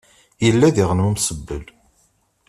[0.45, 1.65] Yella diɣen umusebbel.